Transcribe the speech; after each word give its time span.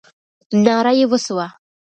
ناره 0.63 0.91
یې 0.99 1.05
وسوه. 1.11 1.47